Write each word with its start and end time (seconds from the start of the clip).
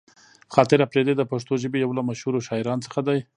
خاطر 0.53 0.77
اپريدی 0.85 1.13
د 1.17 1.23
پښتو 1.31 1.53
ژبې 1.63 1.77
يو 1.83 1.91
له 1.97 2.01
مشهورو 2.09 2.45
شاعرانو 2.47 2.85
څخه 2.87 2.99
دې. 3.07 3.19